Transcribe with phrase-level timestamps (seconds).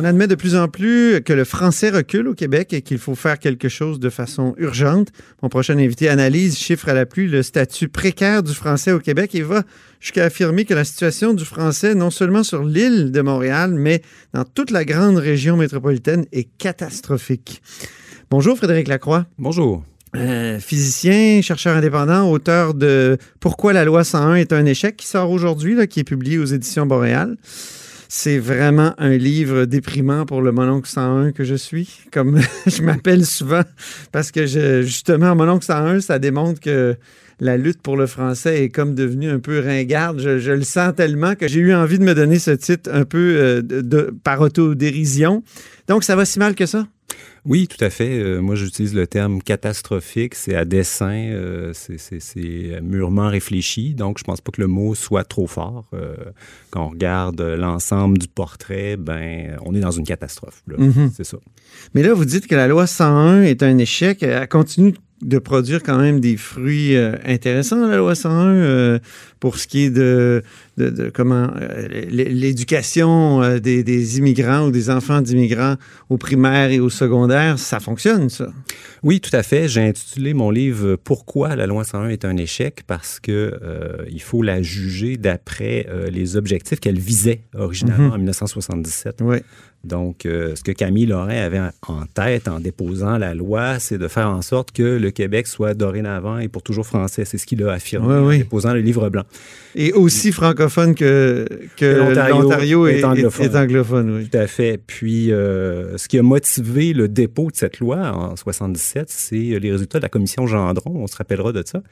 [0.00, 3.16] On admet de plus en plus que le français recule au Québec et qu'il faut
[3.16, 5.08] faire quelque chose de façon urgente.
[5.42, 9.34] Mon prochain invité analyse, chiffre à la pluie, le statut précaire du français au Québec
[9.34, 9.64] et va
[9.98, 14.00] jusqu'à affirmer que la situation du français, non seulement sur l'île de Montréal, mais
[14.34, 17.60] dans toute la grande région métropolitaine, est catastrophique.
[18.30, 19.26] Bonjour Frédéric Lacroix.
[19.36, 19.82] Bonjour.
[20.14, 25.32] Euh, physicien, chercheur indépendant, auteur de Pourquoi la loi 101 est un échec, qui sort
[25.32, 27.36] aujourd'hui, qui est publié aux éditions Boréal.
[28.10, 33.26] C'est vraiment un livre déprimant pour le mononcle 101 que je suis, comme je m'appelle
[33.26, 33.62] souvent,
[34.12, 34.46] parce que
[34.82, 36.96] justement, mononcle 101, ça démontre que
[37.38, 40.20] la lutte pour le français est comme devenue un peu ringarde.
[40.20, 43.04] Je, je le sens tellement que j'ai eu envie de me donner ce titre un
[43.04, 45.42] peu euh, de, de, par autodérision.
[45.86, 46.86] Donc, ça va si mal que ça?
[47.44, 48.18] Oui, tout à fait.
[48.18, 50.34] Euh, moi, j'utilise le terme catastrophique.
[50.34, 53.94] C'est à dessein, euh, c'est mûrement réfléchi.
[53.94, 55.86] Donc, je pense pas que le mot soit trop fort.
[55.94, 56.14] Euh,
[56.70, 60.62] quand on regarde l'ensemble du portrait, ben, on est dans une catastrophe.
[60.66, 61.10] Mm -hmm.
[61.16, 61.38] C'est ça.
[61.94, 64.22] Mais là, vous dites que la loi 101 est un échec.
[64.22, 68.98] Elle continue de produire quand même des fruits euh, intéressants, la loi 101, euh,
[69.40, 70.42] pour ce qui est de,
[70.78, 75.74] de, de comment euh, l'éducation euh, des, des, immigrants ou des enfants d'immigrants
[76.08, 78.46] au primaire et au secondaire, ça fonctionne, ça?
[79.02, 79.68] Oui, tout à fait.
[79.68, 82.82] J'ai intitulé mon livre Pourquoi la loi 101 est un échec?
[82.86, 83.52] Parce que
[84.10, 88.14] il faut la juger d'après les objectifs qu'elle visait originalement mm -hmm.
[88.14, 89.16] en 1977.
[89.20, 89.38] Oui.
[89.84, 94.08] Donc, euh, ce que Camille Lorrain avait en tête en déposant la loi, c'est de
[94.08, 97.24] faire en sorte que le Québec soit dorénavant et pour toujours français.
[97.24, 98.34] C'est ce qu'il a affirmé oui, oui.
[98.34, 99.22] en déposant le livre blanc.
[99.76, 101.46] Et aussi francophone que,
[101.76, 101.86] que
[102.30, 103.46] l'Ontario est, est, anglophone.
[103.46, 104.28] Est anglophone oui.
[104.28, 104.80] Tout à fait.
[104.86, 109.70] Puis, euh, ce qui a motivé le dépôt de cette loi en 77, c'est les
[109.70, 110.92] résultats de la commission Gendron.
[110.94, 111.82] On se rappellera de ça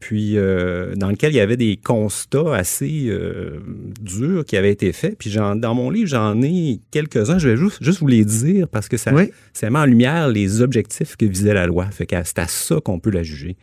[0.00, 3.60] puis euh, dans lequel il y avait des constats assez euh,
[4.00, 5.16] durs qui avaient été faits.
[5.18, 7.38] Puis dans mon livre, j'en ai quelques-uns.
[7.38, 9.30] Je vais juste, juste vous les dire parce que ça, oui.
[9.52, 11.86] ça met en lumière les objectifs que visait la loi.
[11.86, 13.56] Fait que c'est à ça qu'on peut la juger.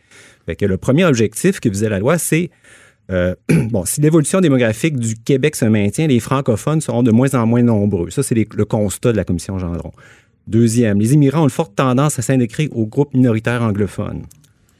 [0.44, 2.50] Fait que le premier objectif que visait la loi, c'est
[3.10, 3.34] euh,
[3.70, 7.62] bon, si l'évolution démographique du Québec se maintient, les francophones seront de moins en moins
[7.62, 8.10] nombreux.
[8.10, 9.92] Ça, c'est le constat de la commission Gendron.
[10.46, 14.22] Deuxième, les immigrants ont une forte tendance à s'intégrer aux groupes minoritaires anglophones.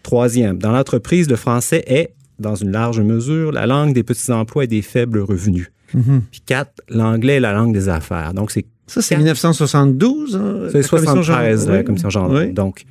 [0.03, 4.65] Troisième, dans l'entreprise, le français est, dans une large mesure, la langue des petits emplois
[4.65, 5.73] et des faibles revenus.
[5.95, 6.21] Mm -hmm.
[6.31, 8.33] Puis quatre, l'anglais est la langue des affaires.
[8.35, 8.67] Donc, c'est.
[8.87, 10.37] Ça, c'est 1972?
[10.37, 12.39] Hein, c'est 73, la commission Gendron.
[12.39, 12.53] Oui.
[12.53, 12.85] Donc,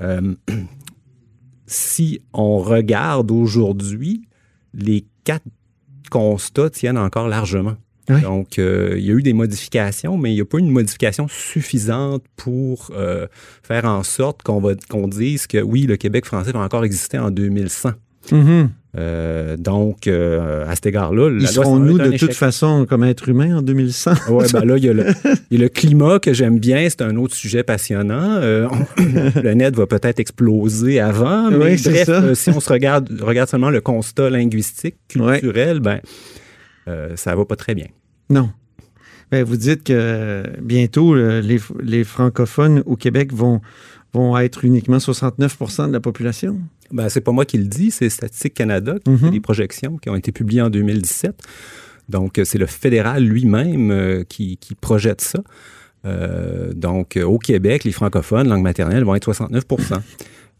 [0.00, 0.34] euh,
[1.66, 4.22] si on regarde aujourd'hui,
[4.74, 5.44] les quatre
[6.10, 7.76] constats tiennent encore largement.
[8.08, 8.20] Oui.
[8.20, 10.70] Donc, euh, il y a eu des modifications, mais il n'y a pas eu une
[10.70, 13.26] modification suffisante pour euh,
[13.62, 17.30] faire en sorte qu'on qu'on dise que oui, le Québec français va encore exister en
[17.30, 17.92] 2100.
[18.30, 18.68] Mm -hmm.
[18.98, 24.12] Euh, donc, à cet égard-là, Ils seront-nous de toute façon comme êtres humains en 2100?
[24.28, 25.06] Oui, ben là, il y, a le,
[25.50, 28.36] il y a le climat que j'aime bien, c'est un autre sujet passionnant.
[28.42, 33.10] Euh, le net va peut-être exploser avant, mais oui, bref, euh, si on se regarde,
[33.22, 36.00] regarde seulement le constat linguistique, culturel, ben
[36.88, 37.86] euh, ça va pas très bien.
[38.28, 38.50] Non.
[39.30, 43.62] Ben, vous dites que bientôt, les, les, francophones au Québec vont,
[44.12, 46.58] vont être uniquement 69% de la population.
[46.92, 49.16] Ben, c'est pas moi qui le dis, c'est Statistique Canada qui Mhm.
[49.16, 49.24] mm -hmm.
[49.24, 51.34] fait des projections qui ont été publiées en 2017.
[52.08, 55.40] Donc, c'est le fédéral lui-même euh, qui, qui, projette ça.
[56.04, 60.02] Euh, donc, au Québec, les francophones, langue maternelle, vont être 69%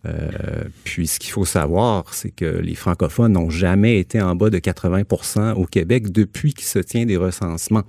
[0.05, 4.51] euh, puis ce qu'il faut savoir, c'est que les francophones n'ont jamais été en bas
[4.51, 7.85] de 80% au Québec depuis qu'il se tient des recensements,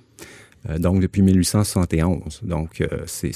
[0.70, 2.42] euh, donc depuis 1871.
[2.44, 3.32] Donc, euh, c'est,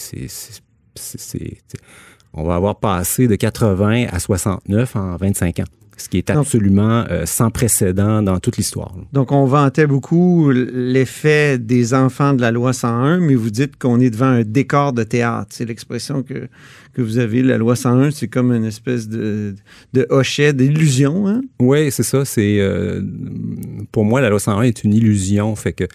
[2.33, 5.65] on va avoir passé de 80 à 69 en 25 ans
[5.97, 8.93] ce qui est absolument euh, sans précédent dans toute l'histoire.
[9.13, 13.99] Donc, on vantait beaucoup l'effet des enfants de la loi 101, mais vous dites qu'on
[13.99, 15.47] est devant un décor de théâtre.
[15.49, 16.47] C'est l'expression que,
[16.93, 17.41] que vous avez.
[17.41, 19.55] La loi 101, c'est comme une espèce de,
[19.93, 21.27] de hochet, d'illusion.
[21.27, 21.41] Hein?
[21.59, 22.25] Oui, c'est ça.
[22.25, 23.01] C'est euh,
[23.91, 25.55] Pour moi, la loi 101 est une illusion.
[25.55, 25.85] Fait que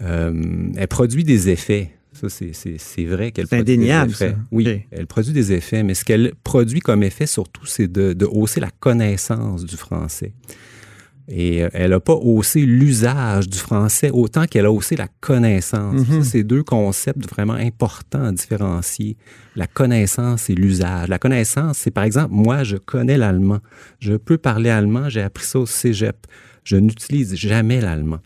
[0.00, 0.32] euh,
[0.76, 1.90] elle produit des effets.
[2.20, 4.30] Ça, c'est- vrai qu'elle produit indéniable, des effets.
[4.30, 4.36] ça.
[4.50, 8.26] Oui, elle produit des effets, mais ce qu'elle produit comme effet surtout, c'est de, de
[8.26, 10.32] hausser la connaissance du français.
[11.30, 16.00] Et euh, elle n'a pas haussé l'usage du français autant qu'elle a haussé la connaissance.
[16.06, 19.18] Ça, c'est deux concepts vraiment importants à différencier.
[19.54, 21.08] La connaissance et l'usage.
[21.08, 23.58] La connaissance, c'est par exemple, moi, je connais l'allemand.
[24.00, 26.16] Je peux parler allemand, j'ai appris ça au cégep.
[26.64, 28.20] Je n'utilise jamais l'allemand.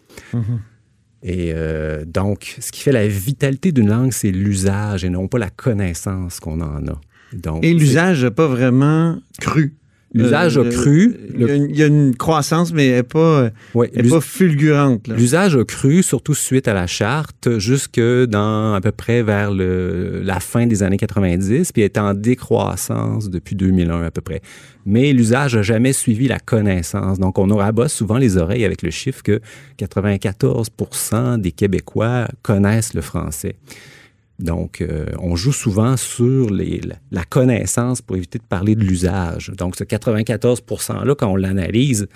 [1.22, 5.38] Et euh, donc, ce qui fait la vitalité d'une langue, c'est l'usage et non pas
[5.38, 7.00] la connaissance qu'on en a.
[7.32, 9.76] Donc, Et l'usage n'a pas vraiment cru.
[10.14, 11.16] L'usage Euh, a le- cru.
[11.34, 14.00] Il y, a une- il y a une croissance, mais elle n'est pas, ouais, elle
[14.00, 15.08] est l'us- pas fulgurante.
[15.08, 20.20] L'usage a cru, surtout suite à la charte, jusque dans à peu près vers le-
[20.22, 24.42] la fin des années 90, puis est en décroissance depuis 2001 à peu près.
[24.84, 27.18] Mais l'usage n'a jamais suivi la connaissance.
[27.18, 29.40] Donc, on aura souvent les oreilles avec le chiffre que
[29.78, 33.54] 94% des Québécois connaissent le français.
[34.38, 36.80] Donc, euh, on joue souvent sur les-
[37.10, 39.52] la, connaissance pour éviter de parler de l'usage.
[39.56, 42.08] Donc, ce 94 %-là, quand on l'analyse,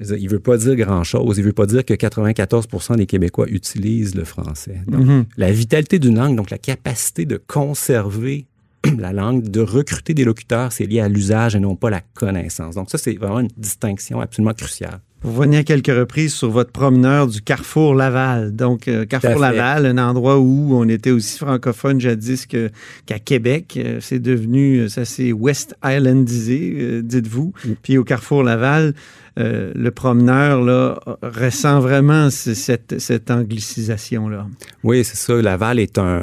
[0.00, 1.36] il ne veut pas dire grand-chose.
[1.38, 4.80] Il ne veut pas dire que 94% des Québécois utilisent le français.
[4.86, 5.24] Donc, Mhm.
[5.36, 8.46] La vitalité d'une langue, donc la capacité de conserver
[8.98, 12.74] la langue, de recruter des locuteurs, c'est lié à l'usage et non pas la connaissance.
[12.76, 15.00] Donc ça, c'est vraiment une distinction absolument cruciale.
[15.22, 18.56] Vous revenez à quelques reprises sur votre promeneur du Carrefour Laval.
[18.56, 19.38] Donc, euh, Carrefour.
[19.38, 23.74] Laval, un endroit où on était aussi francophone jadis qu'à Québec.
[23.76, 27.52] Euh, C'est devenu, euh, ça s'est West Islandisé, euh, dites-vous.
[27.82, 28.94] Puis au Carrefour Laval,
[29.36, 34.46] le promeneur là, ressent vraiment ce- cette, cette anglicisation-là.
[34.84, 35.40] Oui, c'est ça.
[35.40, 36.20] Laval est un,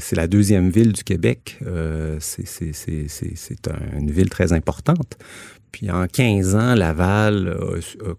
[0.00, 1.58] c'est la deuxième ville du Québec.
[2.20, 5.18] C'est, c'est, c'est, c'est, c'est un- une ville très importante.
[5.72, 8.14] Puis en 15 ans, Laval a, a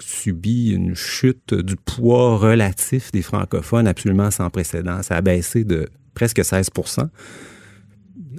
[0.00, 5.02] subi une chute du poids relatif des francophones absolument sans précédent.
[5.02, 7.08] Ça a baissé de presque 16%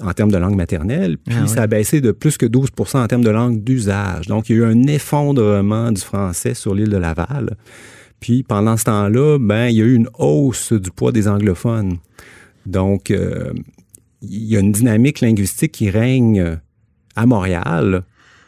[0.01, 3.07] en termes de langue maternelle, puis Ah ça a baissé de plus que 12% en
[3.07, 4.27] termes de langue d'usage.
[4.27, 7.55] Donc, il y a eu un effondrement du français sur l'île de Laval.
[8.19, 11.97] Puis pendant ce temps-là, ben, il y a eu une hausse du poids des anglophones.
[12.65, 13.53] Donc, euh,
[14.21, 16.57] il y a une dynamique linguistique qui règne
[17.15, 18.03] à Montréal,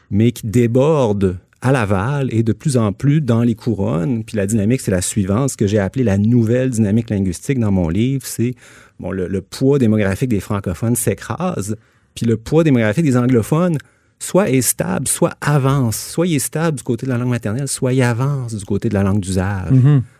[0.09, 4.23] mais qui déborde à Laval et de plus en plus dans les couronnes.
[4.23, 7.71] Puis la dynamique, c'est la suivante, ce que j'ai appelé la nouvelle dynamique linguistique dans
[7.71, 8.53] mon livre, c'est
[8.99, 11.75] bon, le, le poids démographique des francophones s'écrase,
[12.15, 13.77] puis le poids démographique des anglophones
[14.19, 15.97] soit est stable, soit avance.
[15.97, 18.89] Soit il est stable du côté de la langue maternelle, soit il avance du côté
[18.89, 19.71] de la langue d'usage.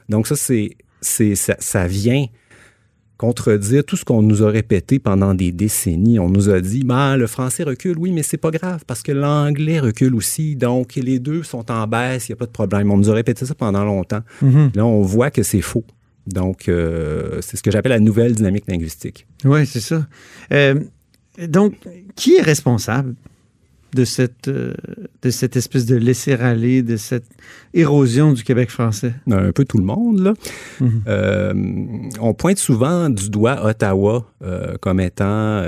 [0.09, 2.25] Donc ça, c'est, c'est, ça, ça vient
[3.17, 6.19] contredire tout ce qu'on nous a répété pendant des décennies.
[6.19, 9.11] On nous a dit, ben, le français recule, oui, mais c'est pas grave parce que
[9.11, 10.55] l'anglais recule aussi.
[10.55, 12.91] Donc, les deux sont en baisse, il n'y a pas de problème.
[12.91, 14.21] On nous a répété ça pendant longtemps.
[14.41, 15.83] Là, on voit que c'est faux.
[16.27, 19.25] Donc, euh, c'est ce que j'appelle la nouvelle dynamique linguistique.
[19.45, 20.05] Oui, c'est ça.
[20.51, 20.79] Euh,
[21.47, 21.75] donc,
[22.15, 23.15] qui est responsable
[23.97, 24.73] de cette, euh,
[25.23, 27.25] de cette espèce de laisser-aller, de cette
[27.73, 29.13] érosion du Québec français?
[29.29, 30.19] un peu tout le monde.
[30.19, 30.33] Là.
[30.79, 31.01] Mhm.
[31.07, 31.53] Euh,
[32.21, 35.67] on pointe souvent du doigt Ottawa euh, comme étant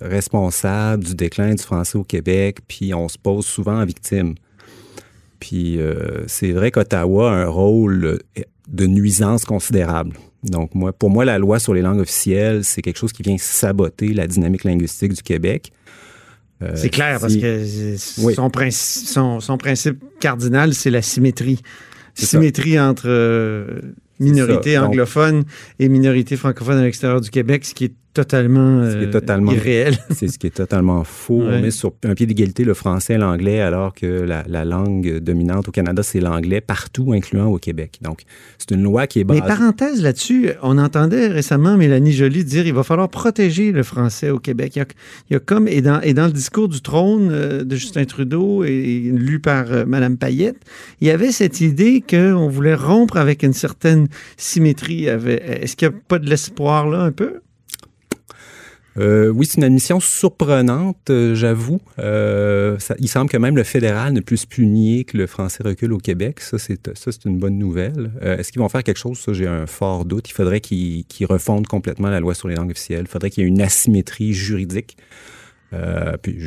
[0.00, 4.34] responsable du déclin du français au Québec, puis on se pose souvent en victime.
[5.40, 5.78] Puis
[6.26, 8.18] c'est vrai qu'Ottawa a un rôle
[8.68, 10.14] de nuisance considérable.
[10.44, 13.36] Donc moi, pour moi, la loi sur les langues officielles, c'est quelque chose qui vient
[13.38, 15.72] saboter la dynamique linguistique du Québec.
[16.62, 18.34] Euh, C'est clair, parce que Oui.
[18.34, 21.60] son, principe, son, son principe cardinal, c'est la symétrie.
[22.14, 22.26] Ça.
[22.26, 23.80] Symétrie entre euh,
[24.20, 25.44] minorité anglophone
[25.80, 29.10] et minorité francophone à l'extérieur du Québec, ce qui est totalement, Ce qui est euh,
[29.10, 29.96] totalement- irréel.
[30.10, 31.40] C'est ce qui est totalement faux.
[31.42, 31.56] Ouais.
[31.58, 35.18] On met sur un pied d'égalité le français et l'anglais, alors que la, la langue
[35.18, 37.98] dominante au Canada, c'est l'anglais partout, incluant au Québec.
[38.00, 38.22] Donc,
[38.58, 39.54] c'est une loi qui est Mais basée.
[39.54, 44.38] parenthèse là-dessus, on entendait récemment Mélanie Joly dire il va falloir protéger le français au
[44.38, 44.76] Québec.
[44.76, 44.86] Il y a,
[45.30, 48.04] il y a comme, et dans, et dans le discours du trône euh, de Justin
[48.04, 50.56] Trudeau et, et lu par euh, Mme Payette,
[51.00, 54.06] il y avait cette idée qu'on voulait rompre avec une certaine
[54.36, 55.06] symétrie.
[55.06, 57.40] Est-ce qu'il n'y a pas de l'espoir là un peu?
[58.96, 61.80] Euh, oui, c'est une admission surprenante, euh, j'avoue.
[61.98, 65.92] Euh, il semble que même le fédéral ne puisse plus nier que le français recule
[65.92, 66.40] au Québec.
[66.40, 68.12] Ça, c'est ça, c'est une bonne nouvelle.
[68.20, 69.18] Est-ce qu'ils vont faire quelque chose?
[69.18, 70.28] Ça, j'ai un fort doute.
[70.28, 73.02] Il faudrait qu'ils refondent complètement la loi sur les langues officielles.
[73.06, 74.96] Il faudrait qu'il y ait une asymétrie juridique.
[76.22, 76.38] Puis,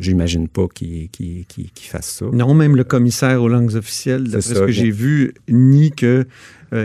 [0.00, 1.08] j'imagine pas qu'ils
[1.76, 2.26] fassent ça.
[2.32, 6.26] Non, même le commissaire aux langues officielles, d'après ce que j'ai vu, nie que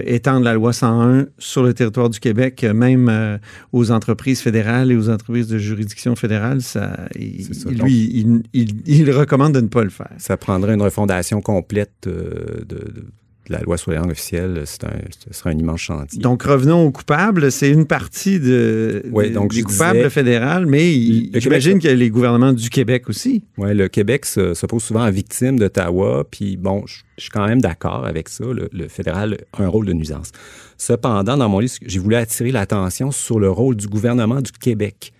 [0.06, 3.38] étendre la loi 101 sur le territoire du Québec, euh, même euh,
[3.74, 7.70] aux entreprises fédérales et aux entreprises de juridiction fédérale, ça, il- ça.
[7.70, 10.12] lui, il, il- il recommande de ne pas le faire.
[10.18, 13.06] Ça prendrait une refondation complète euh, de, de
[13.50, 14.92] la loi sur les langues officielles, c'est un,
[15.28, 16.20] ce sera un immense chantier.
[16.20, 17.52] Donc, revenons aux coupables.
[17.52, 20.92] C'est une partie de, Ouais, donc du coupable disais- fédéral, mais
[21.34, 23.44] j'imagine qu'il y a les gouvernements du Québec aussi.
[23.58, 27.48] Ouais, le Québec se- s'oppose souvent à victime d'Ottawa, puis bon, je je suis quand
[27.48, 28.44] même d'accord avec ça.
[28.46, 30.32] Le, le fédéral a un rôle de nuisance.
[30.78, 35.14] Cependant, dans mon livre, j'ai voulu attirer l'attention sur le rôle du gouvernement du Québec.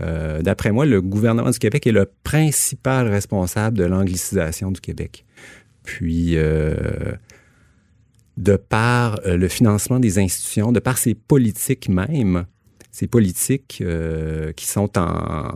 [0.00, 5.24] Euh, D'après moi, le gouvernement du Québec est le principal responsable de l'anglicisation du Québec.
[5.82, 6.72] Puis, euh,
[8.36, 12.46] de par euh, le financement des institutions, de par ses politiques même,
[12.90, 15.52] ces politiques euh, qui sont en,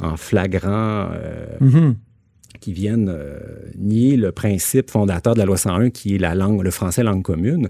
[0.00, 1.96] en flagrant, euh, Mhm.
[2.60, 3.38] qui viennent euh,
[3.78, 7.22] nier le principe fondateur de la loi 101, qui est la langue, le français langue
[7.22, 7.68] commune.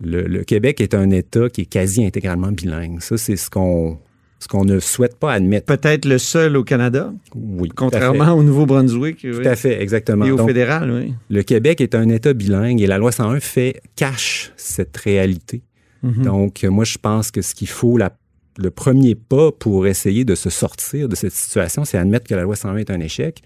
[0.00, 3.00] Le, le Québec est un État qui est quasi intégralement bilingue.
[3.00, 3.98] Ça, c'est ce qu'on
[4.42, 5.66] ce qu'on ne souhaite pas admettre.
[5.66, 9.20] Peut-être le seul au Canada, Oui, contrairement au Nouveau-Brunswick.
[9.22, 9.30] oui.
[9.40, 10.24] Tout à fait, exactement.
[10.24, 11.14] Et au Donc, fédéral, oui.
[11.30, 15.62] le Québec est un État bilingue et la loi 101 fait cache cette réalité.
[16.02, 16.24] Mhm.
[16.24, 18.16] Donc, moi, je pense que ce qu'il faut, la-
[18.58, 22.42] le premier pas pour essayer de se sortir de cette situation, c'est admettre que la
[22.42, 23.42] loi 101 est un échec,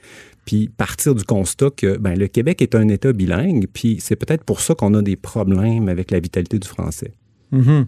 [0.46, 4.44] puis partir du constat que ben, le Québec est un État bilingue, puis c'est peut-être
[4.44, 7.12] pour ça qu'on a des problèmes avec la vitalité du français.
[7.52, 7.86] Mhm.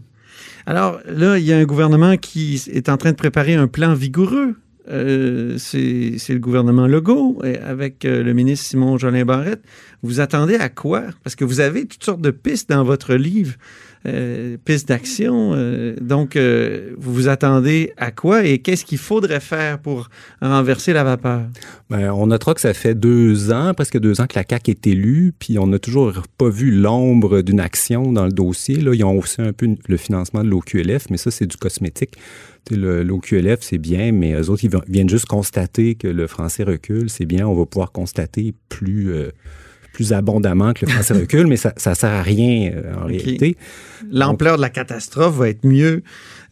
[0.66, 3.94] Alors là, il y a un gouvernement qui est en train de préparer un plan
[3.94, 4.54] vigoureux.
[4.90, 9.62] Euh, c'est le gouvernement Legault avec euh, le ministre Simon Jolin Barrette.
[10.02, 11.04] Vous attendez à quoi?
[11.22, 13.54] Parce que vous avez toutes sortes de pistes dans votre livre,
[14.08, 15.52] euh, pistes d'action.
[15.54, 20.08] euh, donc, euh, vous vous attendez à quoi et qu'est-ce qu'il faudrait faire pour
[20.40, 21.42] renverser la vapeur?
[21.90, 24.86] Ben, on notera que ça fait deux ans, presque deux ans que la CAQ est
[24.86, 28.76] élue, puis on n'a toujours pas vu l'ombre d'une action dans le dossier.
[28.76, 32.16] Là, ils ont aussi un peu le financement de l'OQLF, mais ça, c'est du cosmétique.
[32.70, 37.08] L'OQLF, c'est bien, mais eux autres, ils viennent juste constater que le français recule.
[37.08, 39.30] C'est bien, on va pouvoir constater plus, euh,
[39.92, 43.56] plus abondamment que le français recule, mais ça ne sert à rien euh, en réalité.
[44.10, 46.02] L'ampleur de la catastrophe va être mieux,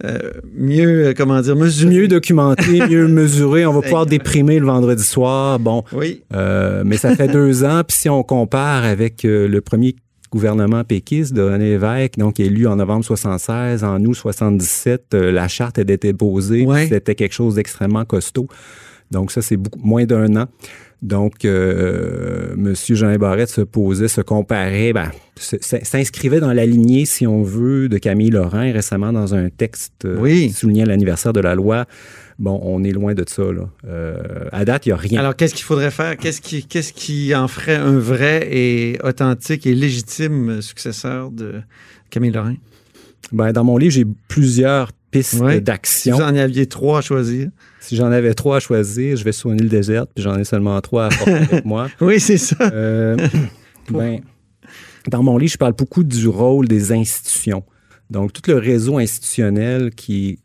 [0.05, 1.95] euh, mieux, euh, comment dire, mesurée.
[1.95, 3.67] Mieux documenté, mieux mesuré.
[3.67, 5.59] On va pouvoir déprimer le vendredi soir.
[5.59, 6.23] Bon, Oui.
[6.35, 7.83] Euh, mais ça fait deux ans.
[7.87, 9.95] Puis si on compare avec le premier
[10.31, 15.49] gouvernement péquiste de René Lévesque, donc élu en novembre 76, en août 77, euh, la
[15.49, 16.65] charte était déposée.
[16.67, 16.87] Ouais.
[16.89, 18.49] C'était quelque chose d'extrêmement costaud.
[19.11, 20.47] Donc ça, c'est beaucoup moins d'un an.
[21.03, 22.75] Donc, euh, M.
[22.75, 27.99] Jean Barrette se posait, se comparait, ben, s'inscrivait dans la lignée, si on veut, de
[27.99, 30.49] Camille Lorrain récemment dans un texte euh, Oui.
[30.49, 31.85] qui soulignait l'anniversaire de la loi.
[32.39, 33.43] Bon, on est loin de ça.
[33.45, 33.69] Là.
[33.87, 35.21] Euh, à date, il n'y a rien.
[35.21, 36.17] Alors, qu'est-ce qu'il faudrait faire?
[36.17, 41.61] Qu'est-ce qui, qu'est-ce qui en ferait un vrai et authentique et légitime successeur de
[42.11, 42.57] Camille Lorrain?
[43.33, 45.41] Ben, dans mon livre, j'ai plusieurs pistes.
[45.85, 47.49] Si vous en aviez trois à choisir.
[47.81, 50.45] Si j'en avais trois à choisir, je vais sur une île déserte, puis j'en ai
[50.45, 51.89] seulement trois à porter avec moi.
[52.01, 52.57] Oui, c'est ça.
[52.73, 53.17] Euh,
[53.91, 54.21] ben,
[55.09, 57.63] dans mon livre, je parle beaucoup du rôle des institutions.
[58.11, 60.39] Donc, tout le réseau institutionnel qui est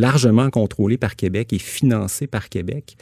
[0.00, 2.96] largement contrôlé par Québec et financé par Québec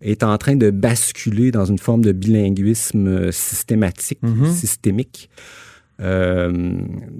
[0.00, 4.52] est en train de basculer dans une forme de bilinguisme euh, systématique, Mhm.
[4.52, 5.30] systémique.
[6.02, 6.72] Euh,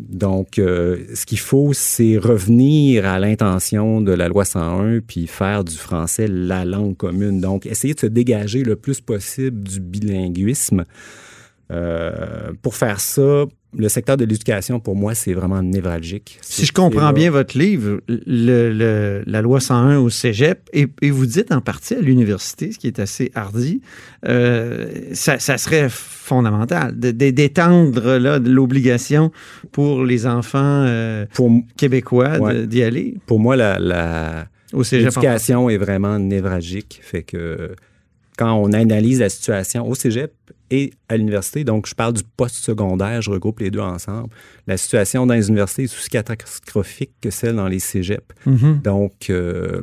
[0.09, 5.65] donc, euh, ce qu'il faut, c'est revenir à l'intention de la loi 101 puis faire
[5.65, 7.41] du français la langue commune.
[7.41, 10.85] Donc, essayer de se dégager le plus possible du bilinguisme.
[11.71, 13.45] Euh, pour faire ça,
[13.77, 16.39] le secteur de l'éducation, pour moi, c'est vraiment névralgique.
[16.43, 21.11] Si je comprends bien votre livre, le- le- la loi 101 au cégep, et, et
[21.11, 23.81] vous dites en partie à l'université, ce qui est assez hardi,
[24.29, 29.33] euh, ça, ça serait fondamental d'étendre l'obligation
[29.73, 32.67] pour les enfants euh, Pour, québécois Ouais.
[32.67, 34.47] d'y aller pour moi, la,
[34.93, 37.01] l'éducation est vraiment névralgique.
[37.03, 37.73] Fait que
[38.39, 40.33] quand on analyse la situation au cégep
[40.71, 44.31] et à l'université, donc je parle du post-secondaire, je regroupe les deux ensemble,
[44.67, 48.25] la situation dans les universités est aussi catastrophique que celle dans les cégeps.
[48.47, 48.81] Mhm.
[48.83, 49.83] Donc, euh,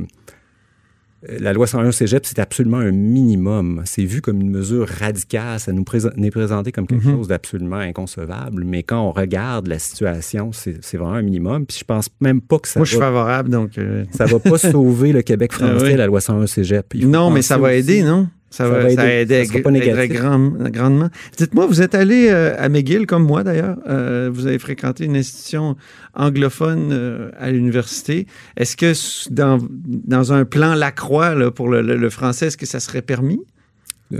[1.27, 3.81] la loi 101 au cégep, c'est absolument un minimum.
[3.85, 5.59] C'est vu comme une mesure radicale.
[5.59, 7.17] Ça nous présente, est présenté comme quelque Mhm.
[7.17, 8.63] chose d'absolument inconcevable.
[8.63, 11.65] Mais quand on regarde la situation, c'est vraiment un minimum.
[11.65, 13.77] Puis je pense même pas que ça Moi, je suis va, favorable, donc...
[13.77, 15.95] euh, ça va pas sauver le Québec français, Ah oui.
[15.95, 16.85] la loi 101 au cégep.
[16.93, 18.29] Il faut Non, mais ça va aussi- aider, non?
[18.51, 19.45] Ça, Ça va, va ça aider.
[19.45, 21.09] Ça sera pas aiderait grand- grandement.
[21.37, 23.77] Dites-moi, vous êtes allé euh, à McGill, comme moi d'ailleurs.
[23.87, 25.75] Euh, vous avez fréquenté une institution
[26.15, 28.25] anglophone euh, à l'université.
[28.57, 28.93] Est-ce que
[29.31, 33.01] dans, dans un plan Lacroix là, pour le, le- le français, est-ce que ça serait
[33.03, 33.39] permis?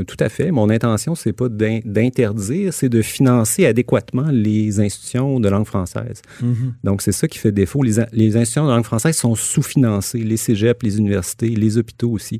[0.08, 0.52] Tout à fait.
[0.52, 6.22] Mon intention, c'est pas d'in- d'interdire, c'est de financer adéquatement les institutions de langue française.
[6.84, 7.82] Donc, c'est ça qui fait défaut.
[7.82, 12.40] Les, les institutions de langue française sont sous-financées, les cégeps, les universités, les hôpitaux aussi.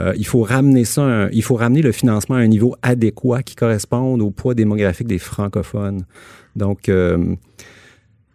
[0.00, 3.54] Euh, il faut ramener ça, il faut ramener le financement à un niveau adéquat qui
[3.54, 6.04] corresponde au poids démographique des francophones.
[6.56, 7.36] Donc, euh,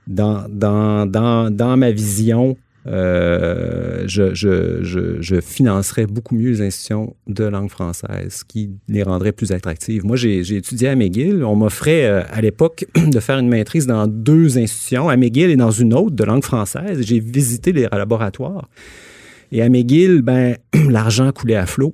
[0.07, 2.55] dans, dans, dans, dans ma vision,
[2.87, 4.81] euh, je, je,
[5.19, 10.05] je, financerais beaucoup mieux les institutions de langue française, qui les rendrait plus attractives.
[10.05, 11.43] Moi, j'ai étudié à McGill.
[11.43, 15.71] On m'offrait à l'époque de faire une maîtrise dans deux institutions, à McGill et dans
[15.71, 17.01] une autre de langue française.
[17.01, 18.69] J'ai visité les laboratoires.
[19.51, 20.57] Et à McGill, ben,
[20.89, 21.93] l'argent coulait à flot.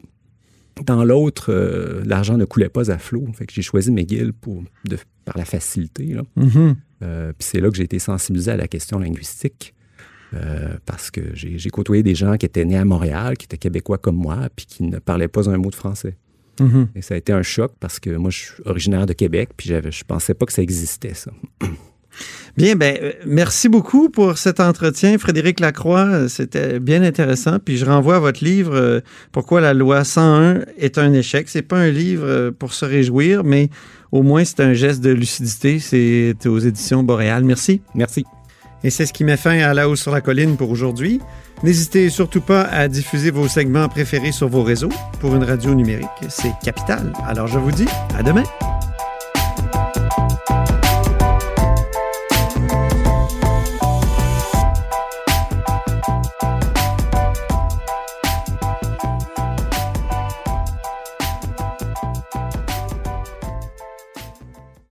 [0.86, 3.26] Dans l'autre, euh, l'argent ne coulait pas à flot.
[3.34, 6.06] Fait que j'ai choisi McGill pour, de, par la facilité.
[6.08, 6.24] là.
[6.36, 6.76] Mhm.
[7.02, 9.74] Euh, puis c'est là que j'ai été sensibilisé à la question linguistique.
[10.34, 13.98] euh, parce que j'ai côtoyé des gens qui étaient nés à Montréal, qui étaient québécois
[14.00, 16.18] comme moi, puis qui ne parlaient pas un mot de français.
[16.60, 16.90] Mhm.
[16.96, 19.70] Et ça a été un choc parce que moi, je suis originaire de Québec, puis
[19.70, 21.32] je pensais pas que ça existait, ça.
[22.58, 26.06] Bien, ben, euh, merci beaucoup pour cet entretien, Frédéric Lacroix.
[26.06, 27.60] Euh, C'était bien intéressant.
[27.60, 31.50] Puis je renvoie à votre livre euh, Pourquoi la loi 101 est un échec.
[31.50, 33.70] C'est pas un livre pour se réjouir, mais
[34.12, 35.80] au moins c'est un geste de lucidité.
[35.80, 37.44] C'est aux éditions Boréal.
[37.44, 37.82] Merci.
[37.94, 38.26] Merci.
[38.86, 41.20] Et c'est ce qui met fin à La Hausse sur la Colline pour aujourd'hui.
[41.64, 44.92] N'hésitez surtout pas à diffuser vos segments préférés sur vos réseaux.
[45.20, 47.12] Pour une radio numérique, c'est capital.
[47.26, 48.44] Alors je vous dis à demain.